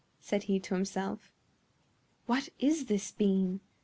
said 0.19 0.41
he 0.45 0.59
to 0.59 0.73
himself. 0.73 1.31
"What 2.25 2.49
is 2.57 2.87
this 2.87 3.11
being? 3.11 3.59